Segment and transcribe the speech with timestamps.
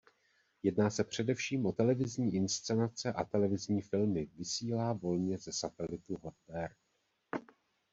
[0.63, 4.25] Jedná se především o televizní inscenace a televizní filmy.
[4.35, 6.77] Vysílá volně ze satelitu Hot Bird.